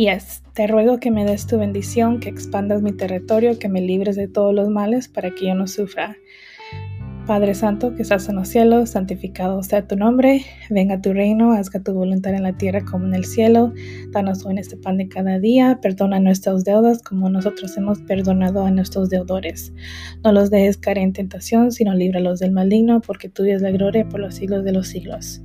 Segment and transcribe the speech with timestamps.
[0.00, 4.16] Yes, te ruego que me des tu bendición, que expandas mi territorio, que me libres
[4.16, 6.16] de todos los males para que yo no sufra.
[7.26, 11.82] Padre Santo, que estás en los cielos, santificado sea tu nombre, venga tu reino, haga
[11.84, 13.74] tu voluntad en la tierra como en el cielo.
[14.10, 18.70] Danos hoy este pan de cada día, perdona nuestras deudas como nosotros hemos perdonado a
[18.70, 19.70] nuestros deudores.
[20.24, 24.08] No los dejes caer en tentación, sino líbralos del maligno, porque tuya es la gloria
[24.08, 25.42] por los siglos de los siglos.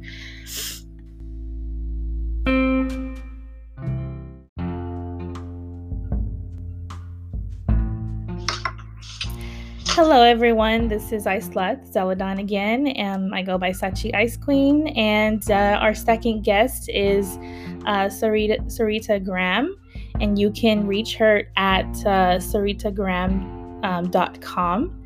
[9.95, 10.90] Hello, everyone.
[10.90, 14.90] This is Ice Slut, Zeladon again, and I go by Sachi Ice Queen.
[14.90, 17.38] And uh, our second guest is
[17.85, 19.73] uh, Sarita, Sarita Graham,
[20.20, 24.84] and you can reach her at uh, saritagraham.com.
[24.84, 25.05] Um,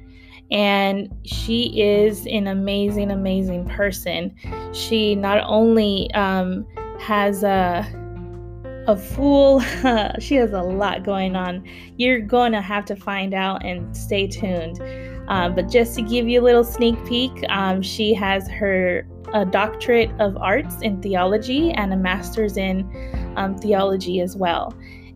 [0.50, 4.36] and she is an amazing, amazing person.
[4.74, 6.66] She not only um,
[7.00, 7.86] has a
[8.90, 9.60] a fool.
[10.20, 11.64] she has a lot going on.
[11.98, 14.82] You're going to have to find out and stay tuned.
[15.28, 19.46] Um, but just to give you a little sneak peek, um, she has her a
[19.46, 22.84] doctorate of arts in theology and a master's in
[23.38, 24.74] um, theology as well.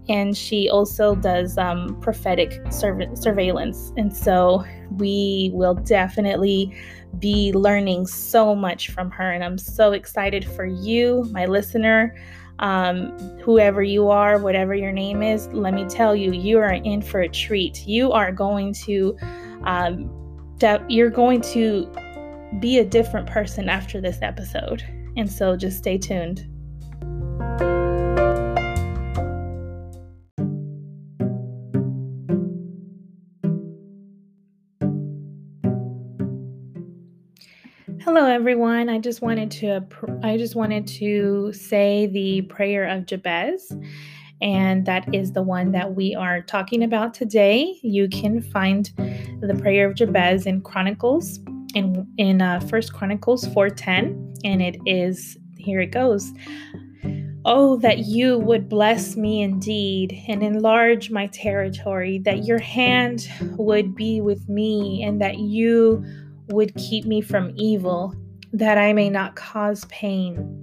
[0.07, 3.91] And she also does um, prophetic surveillance.
[3.97, 4.63] And so
[4.97, 6.77] we will definitely
[7.17, 9.31] be learning so much from her.
[9.31, 12.15] And I'm so excited for you, my listener
[12.59, 17.01] um, whoever you are, whatever your name is, let me tell you, you are in
[17.01, 17.85] for a treat.
[17.87, 19.17] You are going to,
[19.63, 20.09] um,
[20.57, 21.91] de- you're going to
[22.59, 24.83] be a different person after this episode.
[25.17, 26.47] And so just stay tuned.
[38.05, 38.89] Hello everyone.
[38.89, 39.81] I just wanted to
[40.23, 43.71] I just wanted to say the prayer of Jabez
[44.41, 47.79] and that is the one that we are talking about today.
[47.81, 48.91] You can find
[49.39, 51.39] the prayer of Jabez in Chronicles
[51.75, 56.33] in in uh, First Chronicles 4:10 and it is here it goes.
[57.45, 63.95] Oh, that you would bless me indeed and enlarge my territory, that your hand would
[63.95, 66.05] be with me, and that you
[66.49, 68.13] would keep me from evil,
[68.51, 70.59] that I may not cause pain.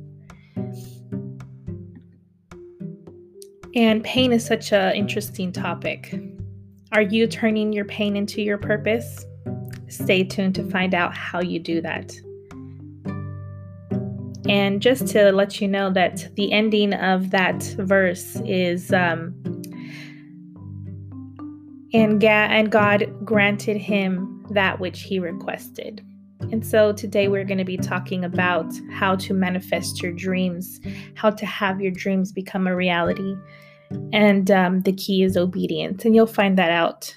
[3.75, 6.15] And pain is such an interesting topic.
[6.93, 9.25] Are you turning your pain into your purpose?
[9.89, 12.13] Stay tuned to find out how you do that.
[14.49, 19.35] And just to let you know that the ending of that verse is um,
[21.93, 26.05] and, Ga- and God granted him that which he requested.
[26.53, 30.81] And so today we're going to be talking about how to manifest your dreams,
[31.15, 33.37] how to have your dreams become a reality.
[34.13, 36.05] And um, the key is obedience.
[36.05, 37.15] And you'll find that out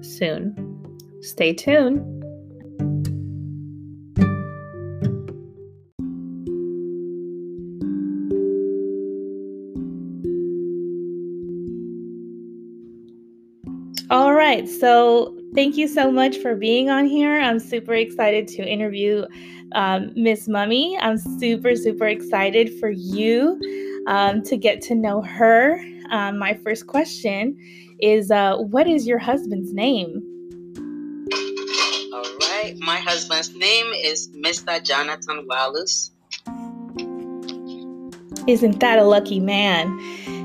[0.00, 0.98] soon.
[1.20, 2.00] Stay tuned.
[14.10, 14.68] All right.
[14.68, 17.38] So Thank you so much for being on here.
[17.38, 19.26] I'm super excited to interview
[19.74, 20.96] um, Miss Mummy.
[20.98, 23.60] I'm super, super excited for you
[24.06, 25.78] um, to get to know her.
[26.10, 27.54] Um, my first question
[28.00, 30.22] is uh, What is your husband's name?
[32.14, 32.74] All right.
[32.78, 34.82] My husband's name is Mr.
[34.82, 36.12] Jonathan Wallace.
[38.48, 39.98] Isn't that a lucky man?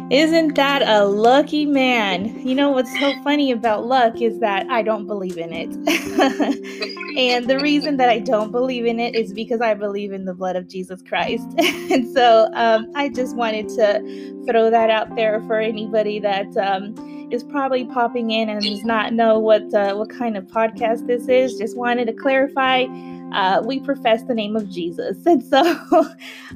[0.09, 2.39] Isn't that a lucky man?
[2.47, 5.67] You know what's so funny about luck is that I don't believe in it.
[7.17, 10.33] and the reason that I don't believe in it is because I believe in the
[10.33, 11.45] blood of Jesus Christ.
[11.57, 16.95] and so um, I just wanted to throw that out there for anybody that um,
[17.29, 21.27] is probably popping in and does not know what uh, what kind of podcast this
[21.27, 21.57] is.
[21.57, 22.85] Just wanted to clarify
[23.33, 25.25] uh, we profess the name of Jesus.
[25.25, 25.61] And so,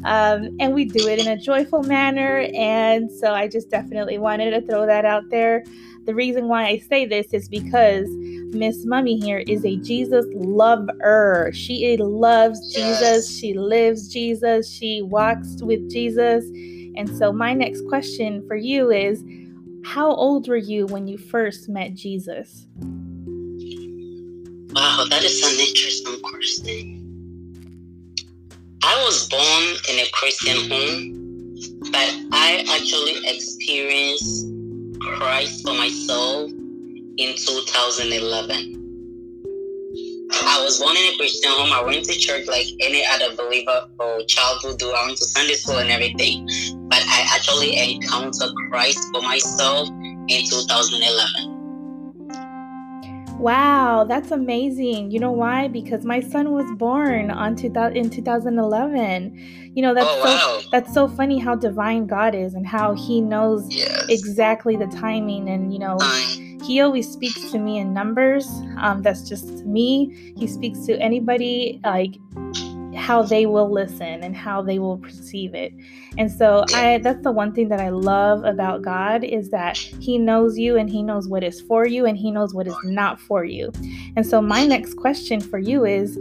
[0.06, 2.48] um, and we do it in a joyful manner.
[2.56, 5.64] And so I just definitely wanted to throw that out there.
[6.06, 8.08] The reason why I say this is because
[8.54, 11.52] Miss Mummy here is a Jesus lover.
[11.54, 13.38] She loves Jesus.
[13.38, 14.70] She lives Jesus.
[14.70, 16.44] She walks with Jesus.
[16.96, 19.24] And so, my next question for you is
[19.86, 22.68] How old were you when you first met Jesus?
[24.74, 27.02] Wow, that is an interesting question.
[28.84, 31.60] I was born in a Christian home,
[31.92, 34.48] but I actually experienced
[35.02, 38.82] Christ for myself in 2011.
[40.32, 41.74] I was born in a Christian home.
[41.74, 44.22] I went to church like any other believer for.
[44.96, 46.48] I went to Sunday school and everything.
[46.88, 51.51] But I actually encountered Christ for myself in 2011.
[53.42, 55.10] Wow, that's amazing.
[55.10, 55.68] You know why?
[55.68, 59.72] Because my son was born on 2000 in 2011.
[59.74, 60.60] You know, that's oh, wow.
[60.60, 64.06] so that's so funny how divine God is and how he knows yes.
[64.10, 65.98] exactly the timing and you know,
[66.64, 68.48] he always speaks to me in numbers.
[68.78, 70.34] Um that's just me.
[70.38, 72.18] He speaks to anybody like
[73.12, 75.74] how they will listen and how they will perceive it.
[76.18, 80.18] And so I that's the one thing that I love about God is that he
[80.18, 83.20] knows you and he knows what is for you and he knows what is not
[83.20, 83.70] for you.
[84.16, 86.18] And so my next question for you is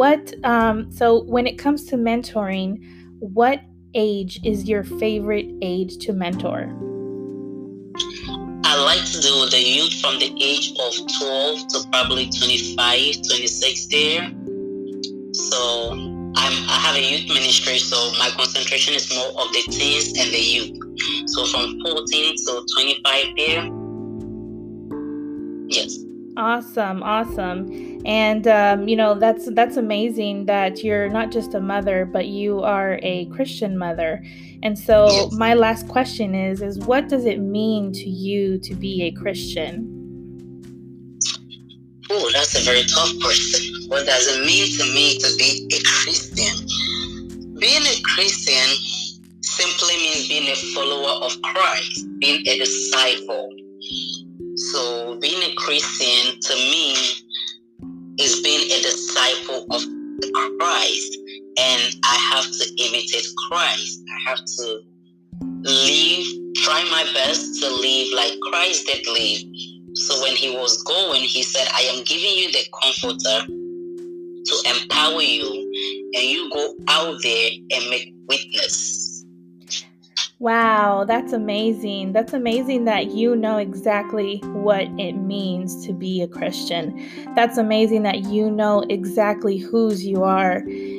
[0.00, 2.72] what um so when it comes to mentoring,
[3.20, 3.60] what
[3.94, 6.62] age is your favorite age to mentor?
[8.64, 13.86] I like to do the youth from the age of 12 to probably 25, 26
[13.86, 14.32] there.
[15.38, 16.07] So
[16.38, 20.30] I'm, I have a youth ministry, so my concentration is more of the teens and
[20.32, 21.28] the youth.
[21.28, 23.68] So from 14 to 25 there.
[25.68, 25.98] Yes.
[26.36, 32.04] Awesome, awesome, and um, you know that's that's amazing that you're not just a mother,
[32.04, 34.22] but you are a Christian mother.
[34.62, 35.32] And so yes.
[35.32, 39.97] my last question is: is what does it mean to you to be a Christian?
[42.10, 43.88] Oh, that's a very tough question.
[43.88, 46.66] What does it mean to me to be a Christian?
[47.60, 48.66] Being a Christian
[49.42, 53.50] simply means being a follower of Christ, being a disciple.
[54.56, 56.92] So, being a Christian to me
[58.18, 59.82] is being a disciple of
[60.58, 61.18] Christ,
[61.58, 64.00] and I have to imitate Christ.
[64.08, 64.80] I have to
[65.42, 66.26] live,
[66.56, 71.42] try my best to live like Christ did live so when he was going, he
[71.42, 73.46] said, I am giving you the comforter
[74.44, 79.24] to empower you, and you go out there and make witness.
[80.40, 82.12] Wow, that's amazing.
[82.12, 87.34] That's amazing that you know exactly what it means to be a Christian.
[87.34, 90.58] That's amazing that you know exactly whose you are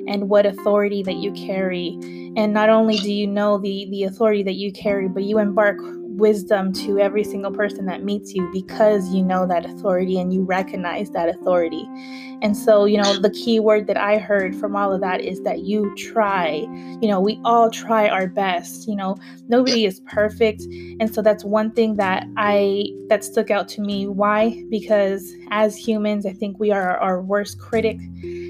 [0.09, 1.97] and what authority that you carry.
[2.35, 5.77] And not only do you know the the authority that you carry, but you embark
[6.19, 10.43] wisdom to every single person that meets you because you know that authority and you
[10.43, 11.87] recognize that authority.
[12.41, 15.41] And so, you know, the key word that I heard from all of that is
[15.43, 16.65] that you try.
[17.01, 18.87] You know, we all try our best.
[18.87, 19.17] You know,
[19.49, 20.61] nobody is perfect.
[20.99, 24.07] And so that's one thing that I that stuck out to me.
[24.07, 24.63] Why?
[24.69, 27.97] Because as humans, I think we are our worst critic.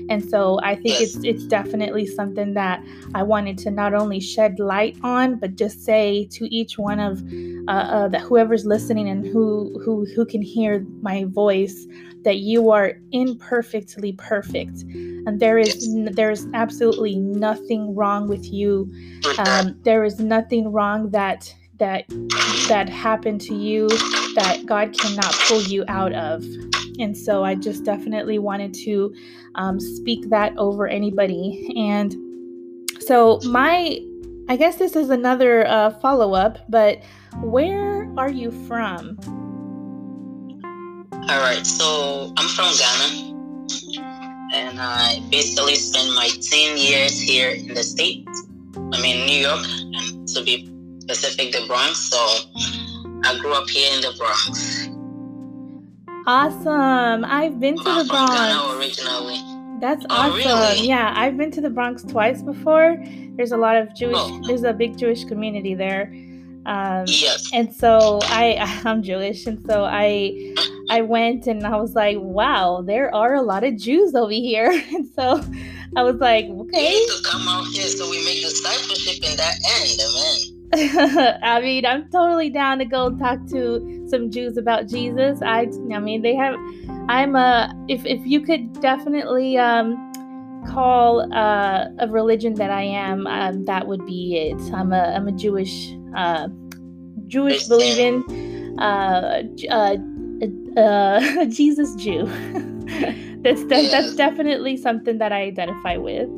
[0.09, 2.83] And so I think it's it's definitely something that
[3.15, 7.23] I wanted to not only shed light on, but just say to each one of
[7.67, 11.85] uh, uh, that whoever's listening and who who who can hear my voice
[12.23, 14.81] that you are imperfectly perfect.
[15.25, 18.91] And there is there is absolutely nothing wrong with you.
[19.37, 22.05] Um, there is nothing wrong that that
[22.67, 23.87] that happened to you
[24.35, 26.43] that god cannot pull you out of.
[26.99, 29.13] And so i just definitely wanted to
[29.55, 31.73] um, speak that over anybody.
[31.77, 32.13] And
[32.99, 33.99] so my
[34.49, 37.01] i guess this is another uh, follow-up but
[37.41, 39.17] where are you from
[41.29, 44.09] all right, so I'm from Ghana,
[44.55, 48.47] and I basically spent my 10 years here in the States.
[48.75, 51.99] I'm in New York, and to be specific, the Bronx.
[51.99, 52.17] So
[53.23, 54.89] I grew up here in the Bronx.
[56.25, 57.25] Awesome.
[57.25, 58.33] I've been to I'm the Bronx.
[58.33, 59.48] Ghana originally.
[59.79, 60.37] That's oh, awesome.
[60.37, 60.87] Really?
[60.87, 62.97] Yeah, I've been to the Bronx twice before.
[63.35, 64.41] There's a lot of Jewish, oh.
[64.45, 66.13] there's a big Jewish community there.
[66.65, 67.49] Um, yes.
[67.53, 70.53] And so I, I'm Jewish, and so I,
[70.89, 74.69] I went and I was like, wow, there are a lot of Jews over here,
[74.93, 75.43] and so
[75.95, 76.93] I was like, okay.
[76.93, 80.58] You need to come out here so we make discipleship in that end, amen.
[80.73, 85.41] I mean, I'm totally down to go talk to some Jews about Jesus.
[85.41, 86.55] I, I mean, they have.
[87.09, 87.73] I'm a.
[87.87, 89.95] If if you could definitely um,
[90.67, 94.73] call uh, a religion that I am, um, that would be it.
[94.73, 96.49] I'm a I'm a Jewish uh,
[97.25, 98.23] Jewish believing
[98.79, 99.95] uh, uh,
[100.77, 102.25] uh, Jesus Jew.
[103.43, 106.29] that's de- that's definitely something that I identify with.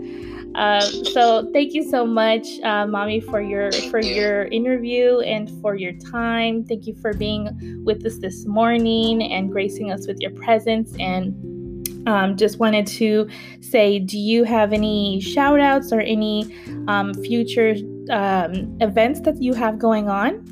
[0.55, 5.75] Um, so thank you so much, uh, mommy, for your for your interview and for
[5.75, 6.65] your time.
[6.65, 10.93] Thank you for being with us this morning and gracing us with your presence.
[10.99, 13.29] And um, just wanted to
[13.61, 16.53] say, do you have any shout outs or any
[16.87, 17.75] um, future
[18.09, 20.45] um, events that you have going on?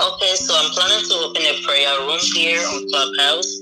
[0.00, 3.60] Okay, so I'm planning to open a prayer room here on Clubhouse.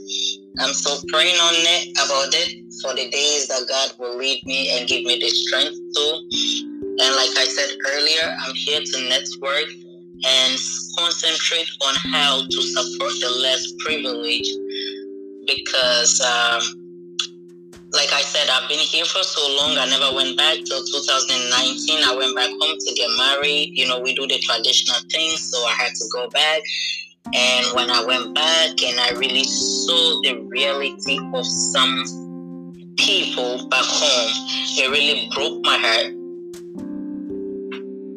[0.58, 4.76] I'm still praying on it about it for the days that God will lead me
[4.76, 6.04] and give me the strength to.
[6.82, 9.70] And like I said earlier, I'm here to network
[10.26, 10.58] and
[10.98, 14.52] concentrate on how to support the less privileged
[15.46, 16.82] because um,
[17.92, 19.78] like I said, I've been here for so long.
[19.78, 22.04] I never went back till 2019.
[22.04, 23.76] I went back home to get married.
[23.76, 26.62] You know, we do the traditional things, so I had to go back.
[27.34, 32.21] And when I went back and I really saw the reality of some
[33.02, 34.30] people back home,
[34.78, 36.14] it really broke my heart.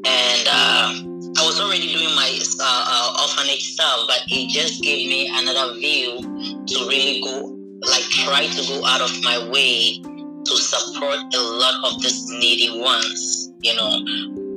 [0.06, 2.30] And uh, I was already doing my
[2.62, 7.58] uh, uh, orphanage stuff, but it just gave me another view to really go
[7.90, 9.98] like try to go out of my way
[10.46, 13.52] to support a lot of these needy ones.
[13.62, 13.90] You know,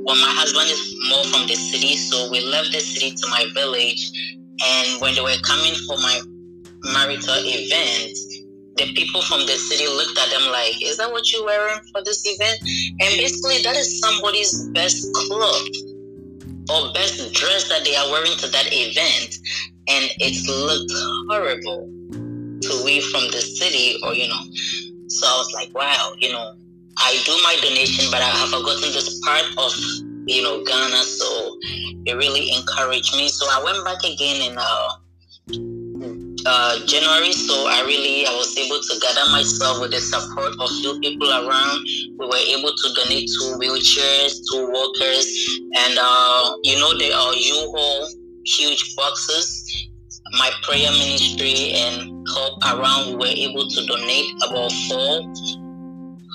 [0.04, 3.46] well, my husband is more from the city, so we left the city to my
[3.54, 4.12] village.
[4.60, 6.20] And when they were coming for my
[6.92, 8.37] marital event,
[8.78, 12.02] the people from the city looked at them like, "Is that what you're wearing for
[12.04, 12.58] this event?"
[13.00, 15.68] And basically, that is somebody's best cloth
[16.70, 19.38] or best dress that they are wearing to that event,
[19.88, 20.92] and it looked
[21.30, 21.88] horrible
[22.62, 24.42] to we from the city or you know.
[25.08, 26.54] So i was like wow you know
[26.98, 29.72] i do my donation but i have forgotten this part of
[30.26, 31.02] you know ghana.
[31.02, 31.56] So
[32.06, 33.28] it really encouraged me.
[33.28, 34.88] So i went back again and, uh,
[36.48, 40.70] uh, January, so I really I was able to gather myself with the support of
[40.80, 41.84] few people around.
[42.16, 45.28] We were able to donate two wheelchairs, two walkers,
[45.76, 48.08] and uh, you know the are U-Haul
[48.44, 49.88] huge boxes
[50.32, 55.20] my prayer ministry and help around, we were able to donate about four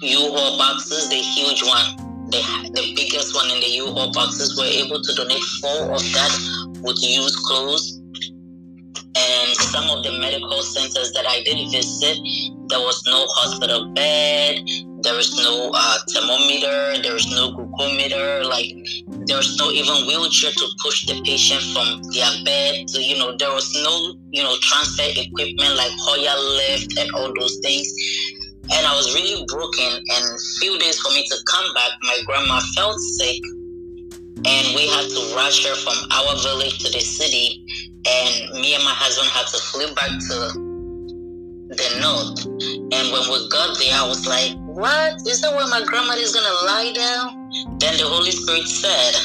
[0.01, 2.41] U-Haul boxes, the huge one, the,
[2.74, 4.58] the biggest one in the U-Haul boxes.
[4.58, 8.02] We were able to donate four of that with used clothes.
[9.24, 12.18] And some of the medical centers that I did visit,
[12.68, 14.68] there was no hospital bed,
[15.03, 18.74] there was no uh, thermometer, was no glucometer, like
[19.27, 23.38] there was no even wheelchair to push the patient from their bed to, you know,
[23.38, 27.88] there was no, you know, transfer equipment like Hoyer lift and all those things.
[28.74, 30.01] And I was really broken.
[30.01, 30.24] And
[30.60, 33.42] few days for me to come back, my grandma felt sick,
[34.44, 37.63] and we had to rush her from our village to the city.
[38.05, 40.36] And me and my husband had to fly back to
[41.69, 42.45] the north.
[42.45, 45.55] And when we got there, I was like, "What is that?
[45.55, 49.15] Where my grandmother is gonna lie down?" Then the Holy Spirit said,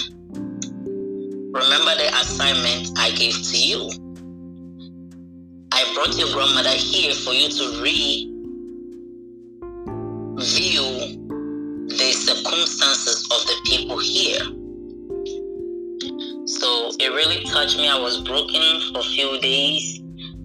[1.51, 3.91] Remember the assignment I gave to you.
[5.73, 8.39] I brought your grandmother here for you to review
[11.89, 14.43] the circumstances of the people here.
[16.61, 17.89] So it really touched me.
[17.89, 18.63] I was broken
[18.93, 20.01] for a few days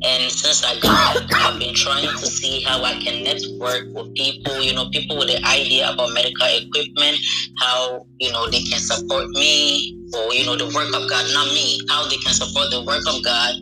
[0.06, 4.14] and since I got out, I've been trying to see how I can network with
[4.16, 7.18] people, you know, people with the idea about medical equipment,
[7.60, 11.48] how, you know, they can support me or, you know, the work of God, not
[11.54, 13.56] me, how they can support the work of God.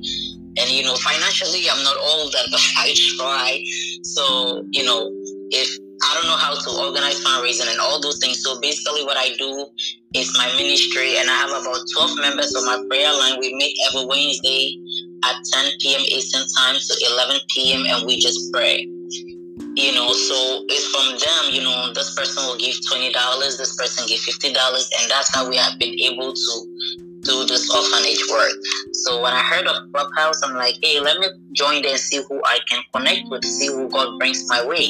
[0.57, 3.63] And, you know, financially, I'm not all that, but I try.
[4.01, 5.11] So, you know,
[5.51, 5.69] if
[6.03, 8.41] I don't know how to organize fundraising and all those things.
[8.43, 9.67] So basically, what I do
[10.13, 13.39] is my ministry, and I have about 12 members on my prayer line.
[13.39, 14.77] We meet every Wednesday
[15.23, 16.01] at 10 p.m.
[16.01, 17.85] Eastern Time to 11 p.m.
[17.85, 18.87] and we just pray.
[19.75, 23.13] You know, so it's from them, you know, this person will give $20,
[23.57, 28.23] this person give $50, and that's how we have been able to do this orphanage
[28.31, 28.51] work.
[28.93, 32.21] So when I heard of Clubhouse, I'm like, hey, let me join there and see
[32.27, 34.87] who I can connect with, see who God brings my way.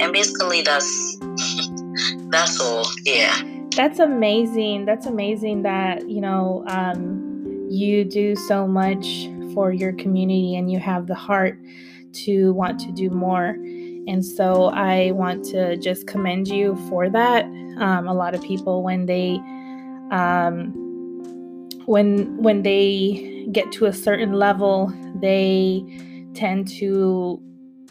[0.00, 1.18] And basically that's
[2.30, 2.84] that's all.
[3.04, 3.42] Yeah.
[3.76, 4.86] That's amazing.
[4.86, 10.78] That's amazing that, you know, um, you do so much for your community and you
[10.78, 11.60] have the heart
[12.12, 13.50] to want to do more.
[14.08, 17.44] And so I want to just commend you for that.
[17.78, 19.38] Um, a lot of people, when they
[20.10, 20.87] um,
[21.88, 25.82] when when they get to a certain level, they
[26.34, 27.42] tend to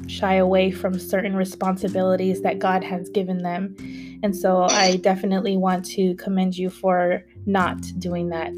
[0.06, 3.76] shy away from certain responsibilities that God has given them.
[4.22, 8.50] And so I definitely want to commend you for not doing that.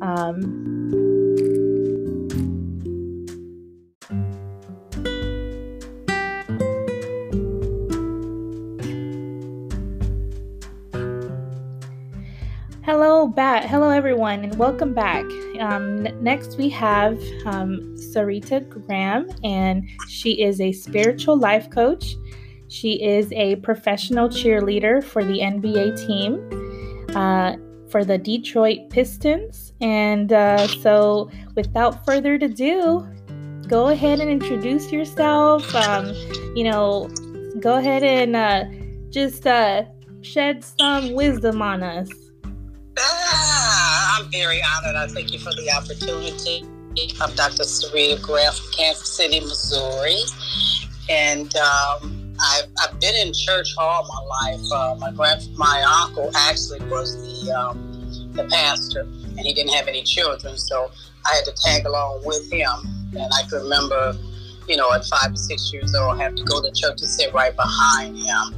[0.00, 1.17] Um,
[13.18, 13.32] Hello.
[13.66, 15.24] Hello, everyone, and welcome back.
[15.58, 22.14] Um, next, we have um, Sarita Graham, and she is a spiritual life coach.
[22.68, 27.56] She is a professional cheerleader for the NBA team uh,
[27.90, 29.72] for the Detroit Pistons.
[29.80, 33.04] And uh, so, without further ado,
[33.66, 35.74] go ahead and introduce yourself.
[35.74, 36.14] Um,
[36.54, 37.08] you know,
[37.58, 38.66] go ahead and uh,
[39.10, 39.86] just uh,
[40.20, 42.27] shed some wisdom on us.
[44.18, 44.96] I'm very honored.
[44.96, 46.64] I thank you for the opportunity.
[47.20, 47.62] I'm Dr.
[47.62, 50.18] Sarita Graham from Kansas City, Missouri.
[51.08, 54.72] And um, I've, I've, been in church all my life.
[54.72, 59.86] Uh, my grand, my uncle actually was the um, the pastor, and he didn't have
[59.86, 60.90] any children, so
[61.24, 62.70] I had to tag along with him.
[63.12, 64.16] And I can remember,
[64.66, 67.08] you know, at five or six years old, I have to go to church and
[67.08, 68.54] sit right behind him.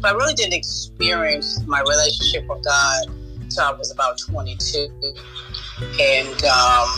[0.00, 3.23] But I really didn't experience my relationship with God
[3.58, 4.88] I was about 22,
[5.80, 6.88] and um,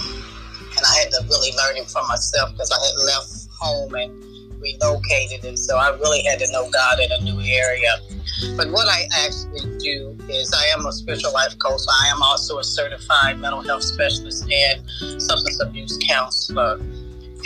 [0.77, 4.37] and I had to really learn Him for myself because I had left home and
[4.61, 7.97] relocated, and so I really had to know God in a new area.
[8.57, 11.81] But what I actually do is I am a spiritual life coach.
[12.03, 14.83] I am also a certified mental health specialist and
[15.23, 16.81] substance abuse counselor.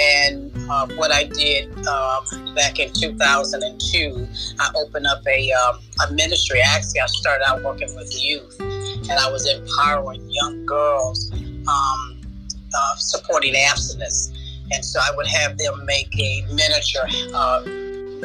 [0.01, 2.21] And uh, what I did uh,
[2.55, 4.29] back in 2002,
[4.59, 6.61] I opened up a, um, a ministry.
[6.61, 12.21] Actually, I started out working with youth, and I was empowering young girls, um,
[12.75, 14.33] uh, supporting abstinence
[14.73, 17.63] and so I would have them make a miniature uh,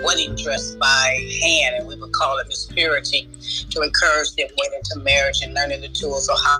[0.03, 3.27] wedding dress by hand, and we would call it Miss Purity,
[3.69, 6.59] to encourage them going into marriage and learning the tools of how.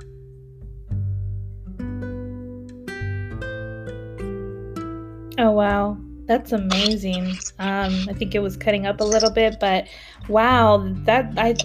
[5.38, 7.26] Oh wow, that's amazing.
[7.60, 9.88] Um, I think it was cutting up a little bit, but
[10.30, 11.56] wow, that I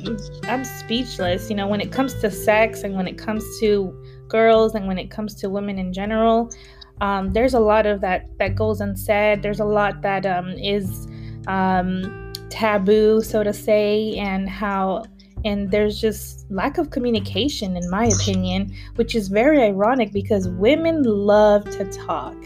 [0.51, 1.49] I'm speechless.
[1.49, 3.95] You know, when it comes to sex and when it comes to
[4.27, 6.51] girls and when it comes to women in general,
[7.01, 9.43] um, there's a lot of that that goes unsaid.
[9.43, 11.07] There's a lot that um, is
[11.47, 15.05] um, taboo, so to say, and how
[15.45, 21.05] and there's just lack of communication, in my opinion, which is very ironic because women
[21.05, 22.37] love to talk.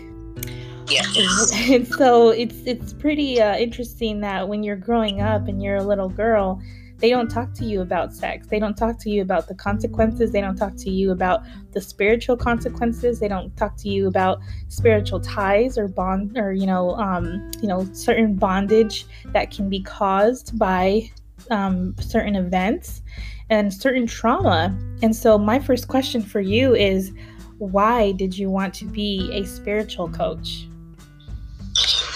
[1.71, 5.83] And so it's it's pretty uh, interesting that when you're growing up and you're a
[5.83, 6.61] little girl
[6.99, 8.47] they don't talk to you about sex.
[8.47, 10.31] They don't talk to you about the consequences.
[10.33, 11.43] They don't talk to you about
[11.73, 13.21] the spiritual consequences.
[13.21, 17.69] They don't talk to you about spiritual ties or bond or you know um, you
[17.69, 21.11] know certain bondage that can be caused by
[21.51, 23.03] um, certain events
[23.51, 24.75] and certain trauma.
[25.03, 27.13] And so my first question for you is
[27.59, 30.67] why did you want to be a spiritual coach?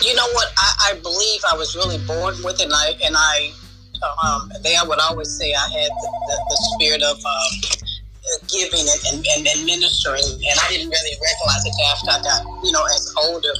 [0.00, 0.48] You know what?
[0.56, 3.50] I, I believe I was really born with it, and I and I
[4.22, 7.52] um, there I would always say I had the, the, the spirit of um,
[8.46, 12.72] giving and, and, and, ministering, and I didn't really recognize it after I got, you
[12.72, 13.54] know, as older.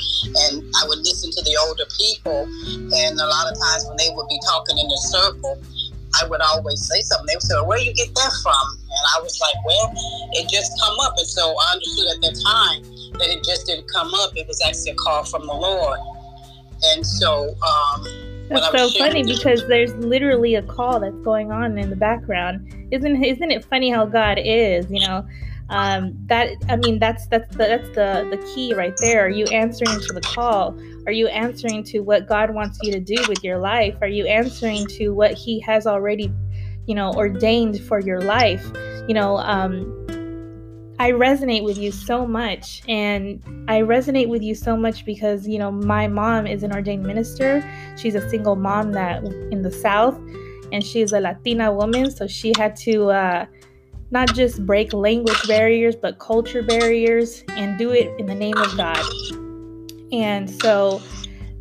[0.47, 2.47] And I would listen to the older people,
[2.95, 5.59] and a lot of times when they would be talking in a circle,
[6.23, 7.27] I would always say something.
[7.27, 9.91] They would say, "Where you get that from?" And I was like, "Well,
[10.39, 12.81] it just come up." And so I understood at that time
[13.19, 14.37] that it just didn't come up.
[14.37, 15.99] It was actually a call from the Lord.
[16.83, 18.07] And so um,
[18.49, 22.73] that's so funny because there's literally a call that's going on in the background.
[22.91, 24.87] Isn't isn't it funny how God is?
[24.91, 25.27] You know,
[25.71, 29.27] um, that I mean that's that's the that's the the key right there.
[29.27, 30.79] Are you answering to the call?
[31.07, 33.97] Are you answering to what God wants you to do with your life?
[34.01, 36.33] Are you answering to what He has already,
[36.87, 38.65] you know, ordained for your life?
[39.09, 39.98] You know, um,
[41.01, 42.83] I resonate with you so much.
[42.89, 47.05] And I resonate with you so much because, you know, my mom is an ordained
[47.05, 47.63] minister.
[47.97, 50.19] She's a single mom that in the South,
[50.73, 52.11] and she's a Latina woman.
[52.11, 53.47] So she had to uh,
[54.11, 58.77] not just break language barriers, but culture barriers and do it in the name of
[58.77, 59.05] God.
[60.11, 61.01] And so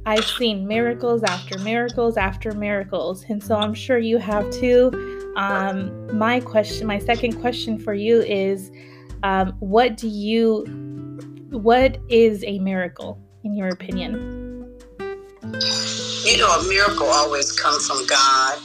[0.07, 3.25] I've seen miracles after miracles after miracles.
[3.29, 5.33] And so I'm sure you have too.
[5.35, 8.71] Um, my question, my second question for you is,
[9.23, 10.65] um, what do you,
[11.49, 14.37] what is a miracle in your opinion?
[16.23, 18.59] You know, a miracle always comes from God.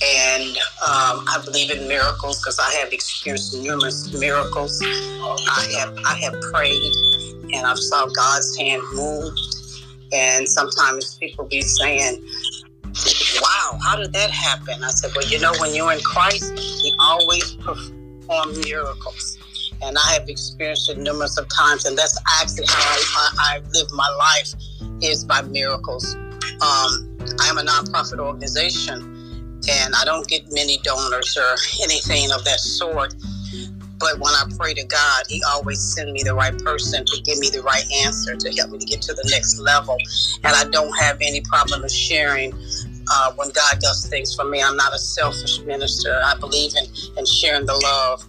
[0.00, 4.80] And um, I believe in miracles because I have experienced numerous miracles.
[4.80, 6.92] I have I have prayed
[7.52, 9.34] and I've saw God's hand move.
[10.12, 12.24] And sometimes people be saying,
[13.42, 16.94] "Wow, how did that happen?" I said, "Well, you know, when you're in Christ, He
[17.00, 19.36] always performs miracles."
[19.82, 23.58] And I have experienced it numerous of times, and that's actually how I, I, I
[23.72, 24.54] live my life
[25.02, 26.14] is by miracles.
[26.14, 32.44] Um, I am a nonprofit organization, and I don't get many donors or anything of
[32.44, 33.14] that sort.
[34.00, 37.38] But when I pray to God, He always sends me the right person to give
[37.38, 39.96] me the right answer to help me to get to the next level.
[40.44, 42.52] And I don't have any problem of sharing
[43.10, 44.62] uh, when God does things for me.
[44.62, 46.20] I'm not a selfish minister.
[46.24, 46.84] I believe in,
[47.16, 48.24] in sharing the love.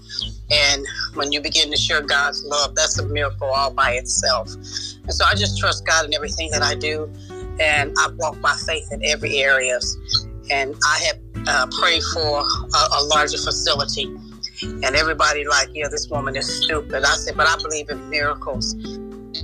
[0.52, 4.52] And when you begin to share God's love, that's a miracle all by itself.
[4.54, 7.12] And so I just trust God in everything that I do.
[7.60, 9.80] And I walk by faith in every area.
[10.50, 14.06] And I have uh, pray for a, a larger facility.
[14.62, 17.04] And everybody like, yeah, this woman is stupid.
[17.04, 18.76] I said, but I believe in miracles.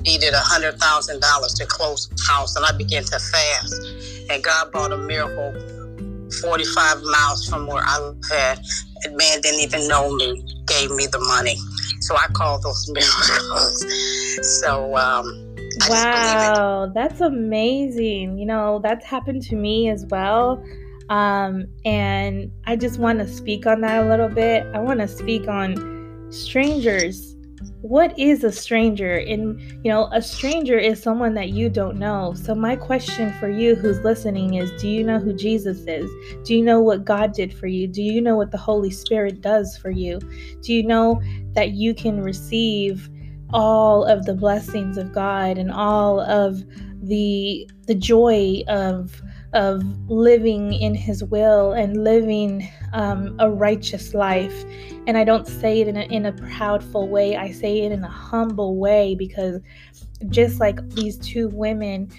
[0.02, 4.28] Needed a hundred thousand dollars to close house, and I began to fast.
[4.30, 5.54] And God brought a miracle
[6.42, 8.60] 45 miles from where I live at.
[9.04, 10.44] And man didn't even know me,
[10.80, 11.58] gave me the money.
[12.02, 13.86] So I call those miracles.
[14.62, 15.56] so um,
[15.88, 18.38] wow, that's amazing.
[18.38, 20.64] You know, that's happened to me as well.
[21.10, 24.66] Um, and I just want to speak on that a little bit.
[24.74, 27.35] I want to speak on strangers.
[27.86, 29.18] What is a stranger?
[29.18, 32.34] And, you know, a stranger is someone that you don't know.
[32.34, 36.10] So, my question for you who's listening is Do you know who Jesus is?
[36.44, 37.86] Do you know what God did for you?
[37.86, 40.20] Do you know what the Holy Spirit does for you?
[40.64, 41.22] Do you know
[41.54, 43.08] that you can receive
[43.54, 46.64] all of the blessings of God and all of
[47.04, 49.22] the the joy of
[49.54, 54.66] of living in His will and living um, a righteous life.
[55.06, 57.36] And I don't say it in a, in a proudful way.
[57.36, 59.62] I say it in a humble way because
[60.30, 62.10] just like these two women,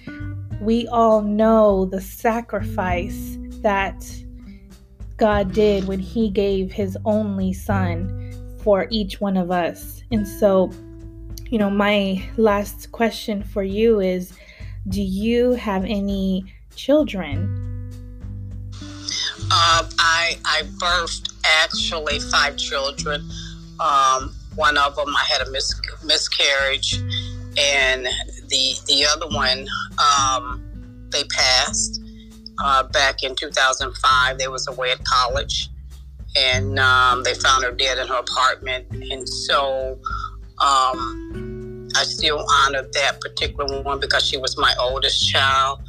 [0.61, 4.07] we all know the sacrifice that
[5.17, 10.03] God did when He gave His only Son for each one of us.
[10.13, 10.71] And so
[11.51, 14.33] you know, my last question for you is
[14.89, 17.66] Do you have any children?
[19.59, 23.27] Uh, I, I birthed actually five children.
[23.81, 26.99] Um, one of them I had a mis- miscarriage,
[27.59, 28.07] and
[28.49, 29.67] the the other one
[29.99, 30.63] um,
[31.11, 32.03] they passed
[32.63, 34.39] uh, back in 2005.
[34.39, 35.71] They was away at college,
[36.37, 38.87] and um, they found her dead in her apartment.
[38.91, 39.99] And so
[40.59, 45.81] um, I still honor that particular one because she was my oldest child.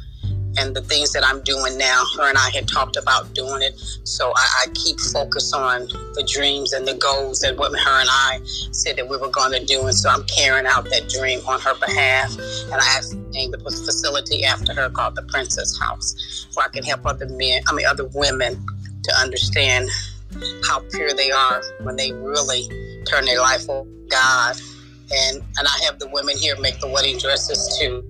[0.56, 3.78] And the things that I'm doing now, her and I had talked about doing it.
[4.04, 8.08] So I, I keep focus on the dreams and the goals that what her and
[8.10, 8.40] I
[8.72, 9.86] said that we were going to do.
[9.86, 12.32] And so I'm carrying out that dream on her behalf.
[12.38, 16.82] And I asked name the facility after her called the Princess House, where I can
[16.82, 18.64] help other men, I mean, other women
[19.04, 19.88] to understand
[20.64, 22.68] how pure they are when they really
[23.08, 24.56] turn their life over God.
[25.10, 28.04] And and I have the women here make the wedding dresses too.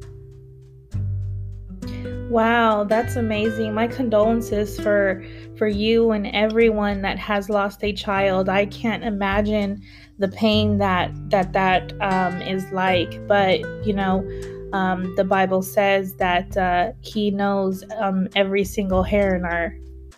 [2.29, 3.73] Wow, that's amazing.
[3.73, 5.25] My condolences for
[5.57, 8.51] for you and everyone that has lost a child.
[8.51, 9.83] I can't imagine
[10.19, 13.27] the pain that that that um, is like.
[13.27, 14.29] But you know,
[14.75, 19.75] um, the Bible says that uh, He knows um, every single hair in our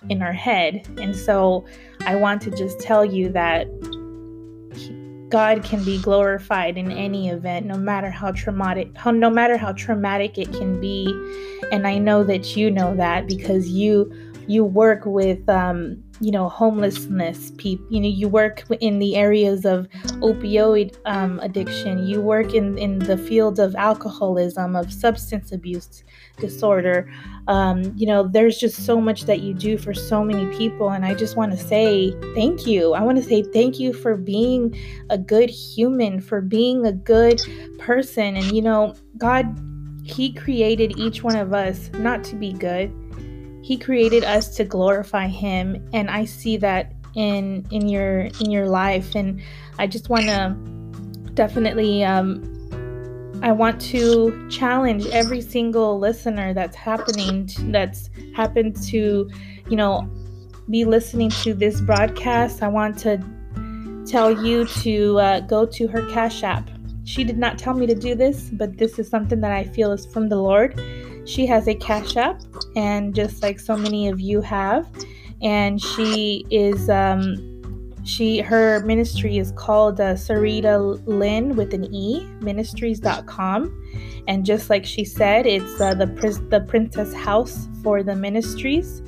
[0.09, 1.65] in our head, and so
[2.01, 3.69] I want to just tell you that
[5.31, 9.73] God can be glorified in any event, no matter how traumatic, how, no matter how
[9.73, 11.07] traumatic it can be.
[11.73, 14.13] And I know that you know that because you
[14.47, 19.65] you work with um, you know homelessness people you know you work in the areas
[19.65, 19.89] of
[20.21, 22.07] opioid um, addiction.
[22.07, 26.05] You work in in the field of alcoholism of substance abuse
[26.39, 27.11] disorder.
[27.49, 31.05] Um, you know there's just so much that you do for so many people and
[31.05, 32.95] i just want to say thank you.
[32.95, 34.77] I want to say thank you for being
[35.11, 37.41] a good human for being a good
[37.79, 39.47] person and you know god
[40.03, 42.93] he created each one of us not to be good
[43.63, 48.69] he created us to glorify him and I see that in in your in your
[48.69, 49.41] life and
[49.79, 50.57] I just want to
[51.35, 52.57] definitely um
[53.43, 59.31] I want to challenge every single listener that's happening that's happened to
[59.69, 60.09] you know
[60.71, 62.63] be listening to this broadcast.
[62.63, 63.21] I want to
[64.07, 66.71] tell you to uh, go to her Cash App.
[67.05, 69.91] She did not tell me to do this, but this is something that I feel
[69.91, 70.81] is from the Lord
[71.31, 72.43] she has a Cash App,
[72.75, 74.89] and just like so many of you have,
[75.41, 77.37] and she is um,
[78.05, 84.85] she her ministry is called uh, Sarita Lynn with an E Ministries.com, and just like
[84.85, 86.07] she said, it's uh, the
[86.51, 89.03] the Princess House for the ministries.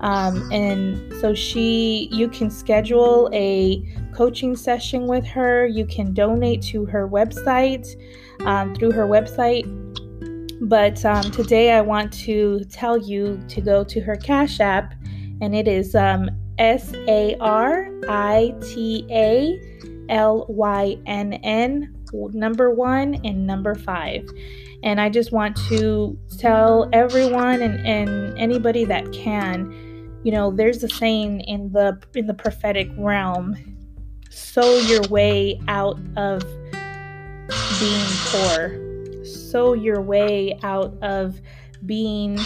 [0.00, 5.66] Um, and so she you can schedule a coaching session with her.
[5.66, 7.86] You can donate to her website
[8.46, 9.89] um, through her website
[10.60, 14.94] but um, today I want to tell you to go to her Cash App,
[15.40, 19.58] and it is um, S A R I T A
[20.10, 24.28] L Y N N, number one and number five.
[24.82, 29.70] And I just want to tell everyone and, and anybody that can,
[30.24, 33.56] you know, there's a saying in the in the prophetic realm,
[34.28, 36.42] sow your way out of
[37.78, 38.89] being poor
[39.30, 41.40] sow your way out of
[41.86, 42.38] being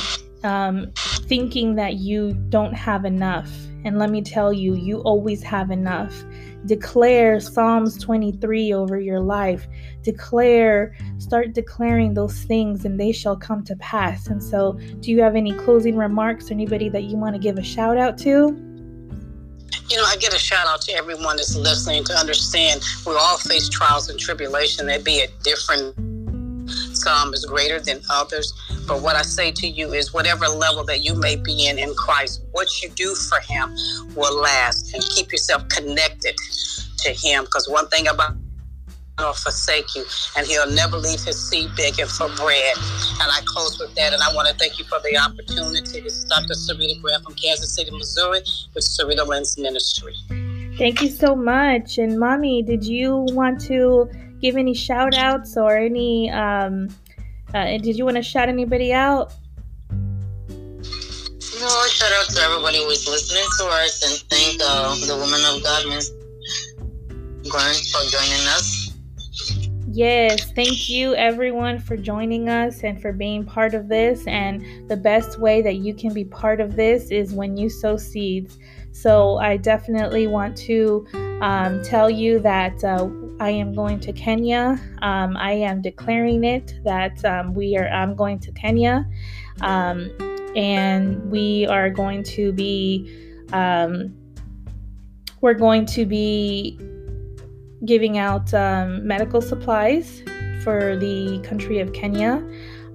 [0.45, 3.51] um, thinking that you don't have enough.
[3.85, 6.25] And let me tell you, you always have enough.
[6.67, 9.67] Declare Psalms 23 over your life.
[10.03, 14.29] Declare, start declaring those things, and they shall come to pass.
[14.29, 16.51] And so, do you have any closing remarks?
[16.51, 18.57] Or anybody that you want to give a shout out to?
[19.91, 23.37] you know, I get a shout out to everyone that's listening to understand we all
[23.39, 24.87] face trials and tribulation.
[24.87, 25.95] They be at different
[27.05, 28.53] some is greater than others.
[28.89, 31.95] But what I say to you is whatever level that you may be in in
[31.95, 33.75] Christ, what you do for him
[34.17, 36.37] will last and keep yourself connected
[36.99, 37.45] to him.
[37.45, 38.37] Because one thing about
[39.19, 40.05] will forsake you,
[40.37, 42.77] and he'll never leave his seed begging for bread.
[43.21, 46.01] And I close with that, and I want to thank you for the opportunity.
[46.01, 46.55] This is Dr.
[46.55, 48.41] Sarita Graham from Kansas City, Missouri,
[48.75, 50.15] with Sarita Lynn's Ministry.
[50.79, 51.99] Thank you so much.
[51.99, 54.11] And mommy, did you want to
[54.45, 56.89] give any shout outs or any um
[57.55, 59.33] uh, did you want to shout anybody out?
[60.41, 65.41] No, shout out to everybody who is listening to us and thank uh, the woman
[65.47, 66.11] of God, Miss
[67.49, 68.93] Grant, for joining us.
[69.87, 74.27] Yes, thank you everyone for joining us and for being part of this.
[74.27, 77.97] And the best way that you can be part of this is when you sow
[77.97, 78.59] seeds.
[78.91, 81.07] So I definitely want to
[81.41, 83.09] um, tell you that uh,
[83.41, 84.79] I am going to Kenya.
[85.03, 87.89] Um, I am declaring it that um, we are.
[87.89, 89.07] I'm going to Kenya,
[89.61, 90.11] um,
[90.57, 93.43] and we are going to be.
[93.53, 94.15] Um,
[95.41, 96.79] we're going to be
[97.85, 100.23] giving out um, medical supplies
[100.63, 102.43] for the country of Kenya.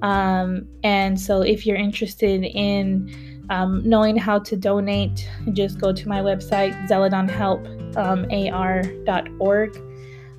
[0.02, 6.08] Um, and so, if you're interested in um, knowing how to donate, just go to
[6.08, 9.89] my website, zealotonhelp.ar.org, um,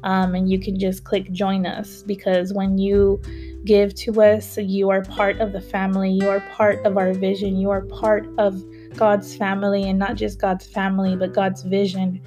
[0.02, 3.20] um, and you can just click join us because when you
[3.64, 7.56] give to us, you are part of the family, you are part of our vision,
[7.56, 8.62] you are part of
[8.96, 12.20] God's family, and not just God's family, but God's vision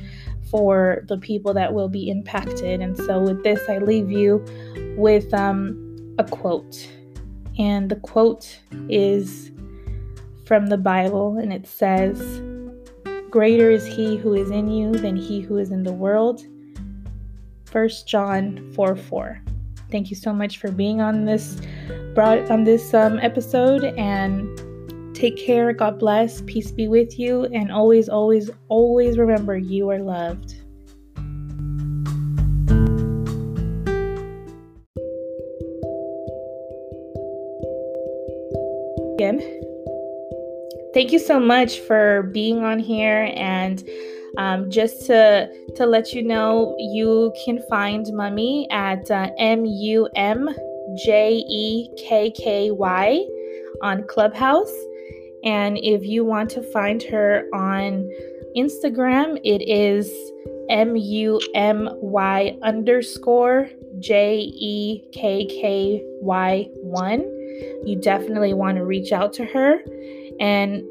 [0.49, 2.79] for the people that will be impacted.
[2.79, 4.43] And so, with this, I leave you
[4.97, 6.87] with um, a quote.
[7.57, 8.59] And the quote
[8.89, 9.51] is
[10.45, 12.41] from the Bible, and it says,
[13.31, 16.45] Greater is he who is in you than he who is in the world.
[17.73, 19.41] 1 John 4 4.
[19.89, 21.59] Thank you so much for being on this
[22.13, 25.73] brought on this um, episode and take care.
[25.73, 26.41] God bless.
[26.43, 27.45] Peace be with you.
[27.45, 30.55] And always, always, always remember you are loved.
[39.15, 39.63] Again
[40.93, 43.83] thank you so much for being on here and
[44.37, 50.55] um, just to to let you know you can find mummy at uh, m-u-m-j-e-k-k-y
[53.81, 54.73] on clubhouse.
[55.43, 58.09] And if you want to find her on
[58.55, 60.07] instagram it is
[60.69, 63.67] m-u-m-y underscore
[63.99, 65.09] j-e-k-k-y
[66.81, 67.33] 1
[67.85, 69.79] you definitely want to reach out to her.
[70.39, 70.83] And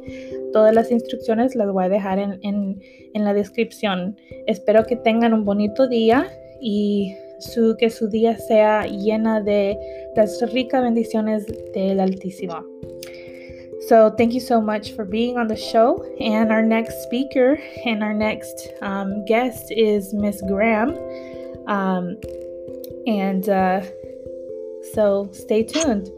[0.54, 2.82] Todas las instrucciones las voy a dejar en, en,
[3.14, 4.16] en la descripción.
[4.48, 6.28] Espero que tengan un bonito día
[6.62, 9.78] y su, que su día sea llena de
[10.16, 12.64] las ricas bendiciones del Altísimo.
[13.88, 16.06] So, thank you so much for being on the show.
[16.22, 20.96] And our next speaker and our next um, guest is Miss Graham.
[21.68, 22.16] Um,
[23.08, 23.82] and uh,
[24.94, 26.10] so, stay tuned.